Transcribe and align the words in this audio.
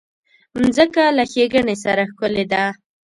مځکه 0.61 1.03
له 1.17 1.23
ښېګڼې 1.31 1.75
سره 1.83 2.01
ښکلې 2.11 2.45
ده. 2.51 2.63